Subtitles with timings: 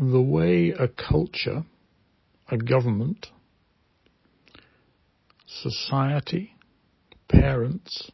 [0.00, 1.62] the way a culture,
[2.50, 3.26] a government,
[5.46, 6.54] society,
[7.28, 8.10] parents,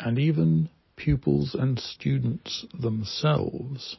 [0.00, 3.98] and even pupils and students themselves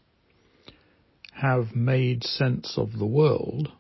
[1.34, 3.72] have made sense of the world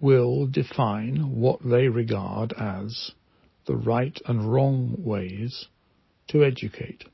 [0.00, 3.12] will define what they regard as
[3.68, 5.68] the right and wrong ways
[6.26, 7.04] to educate.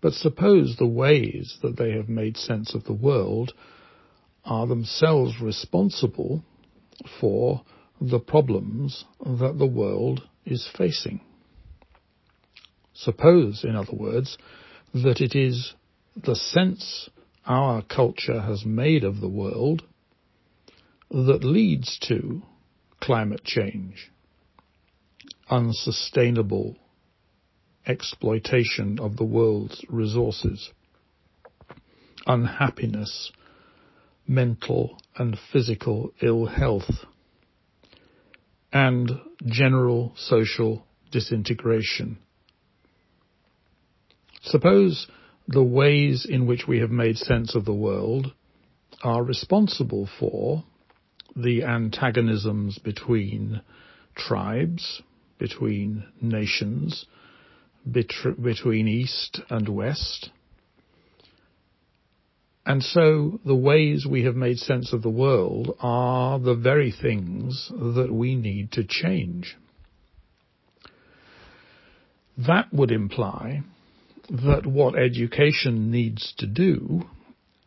[0.00, 3.52] But suppose the ways that they have made sense of the world
[4.44, 6.44] are themselves responsible
[7.20, 7.62] for
[8.00, 11.20] the problems that the world is facing.
[12.94, 14.38] Suppose, in other words,
[14.94, 15.74] that it is
[16.16, 17.10] the sense
[17.44, 19.82] our culture has made of the world
[21.10, 22.42] that leads to
[23.00, 24.10] climate change,
[25.48, 26.76] unsustainable
[27.88, 30.70] exploitation of the world's resources,
[32.26, 33.32] unhappiness,
[34.26, 37.06] mental and physical ill health,
[38.72, 39.10] and
[39.46, 42.18] general social disintegration.
[44.42, 45.08] Suppose
[45.48, 48.32] the ways in which we have made sense of the world
[49.02, 50.64] are responsible for
[51.34, 53.62] the antagonisms between
[54.14, 55.02] tribes,
[55.38, 57.06] between nations,
[57.90, 60.30] between East and West.
[62.68, 67.72] And so the ways we have made sense of the world are the very things
[67.72, 69.56] that we need to change.
[72.36, 73.62] That would imply
[74.28, 77.04] that what education needs to do,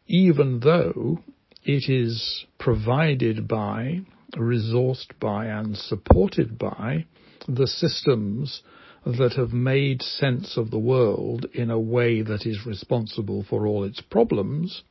[0.05, 1.19] even though
[1.63, 4.01] it is provided by,
[4.35, 7.05] resourced by, and supported by
[7.47, 8.61] the systems
[9.05, 13.83] that have made sense of the world in a way that is responsible for all
[13.83, 14.83] its problems,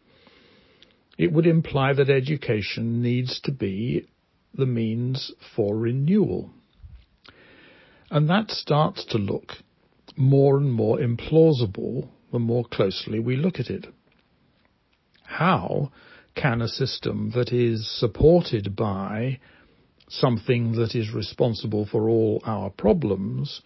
[1.17, 4.07] it would imply that education needs to be
[4.55, 6.51] the means for renewal.
[8.11, 9.53] And that starts to look
[10.17, 13.87] more and more implausible the more closely we look at it.
[15.25, 15.93] How
[16.35, 19.39] can a system that is supported by
[20.09, 23.63] something that is responsible for all our problems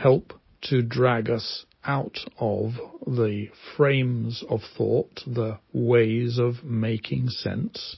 [0.00, 2.72] help to drag us out of
[3.06, 7.96] the frames of thought, the ways of making sense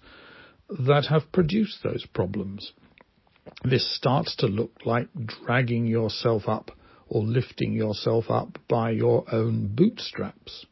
[0.68, 2.72] that have produced those problems.
[3.64, 5.08] This starts to look like
[5.44, 6.70] dragging yourself up
[7.08, 10.66] or lifting yourself up by your own bootstraps.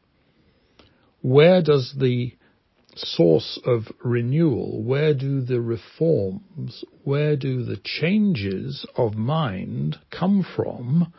[1.21, 2.33] Where does the
[3.05, 11.13] source of renewal, where do the reforms, where do the changes of mind come from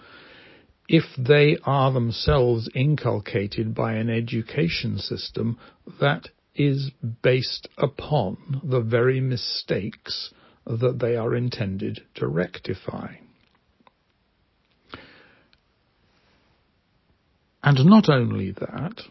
[0.88, 5.58] if they are themselves inculcated by an education system
[6.00, 6.90] that is
[7.22, 10.32] based upon the very mistakes
[10.66, 13.14] that they are intended to rectify?
[17.62, 19.02] And not only that,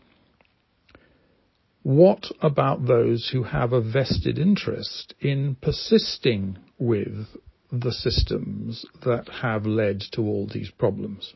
[1.84, 7.28] what about those who have a vested interest in persisting with
[7.72, 11.34] the systems that have led to all these problems?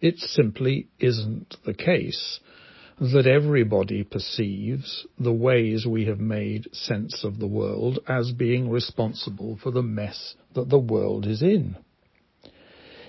[0.00, 2.40] It simply isn't the case
[3.00, 9.58] that everybody perceives the ways we have made sense of the world as being responsible
[9.62, 11.76] for the mess that the world is in.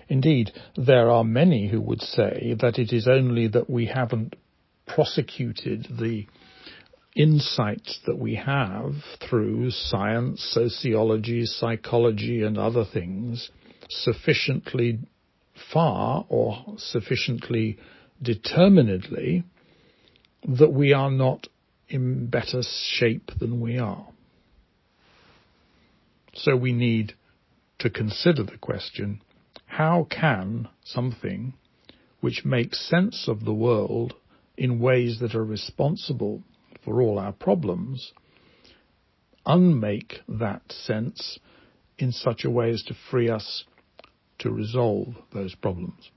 [0.09, 4.35] Indeed, there are many who would say that it is only that we haven't
[4.87, 6.25] prosecuted the
[7.15, 8.93] insights that we have
[9.27, 13.49] through science, sociology, psychology, and other things
[13.89, 14.99] sufficiently
[15.73, 17.77] far or sufficiently
[18.21, 19.43] determinedly
[20.47, 21.47] that we are not
[21.89, 24.07] in better shape than we are.
[26.33, 27.13] So we need
[27.79, 29.21] to consider the question,
[29.65, 31.53] how can something
[32.19, 34.13] which makes sense of the world
[34.57, 36.43] in ways that are responsible
[36.83, 38.13] for all our problems
[39.45, 41.39] unmake that sense
[41.97, 43.63] in such a way as to free us
[44.39, 46.11] to resolve those problems?